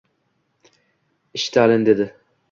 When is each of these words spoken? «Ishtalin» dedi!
«Ishtalin» 1.39 1.85
dedi! 1.91 2.09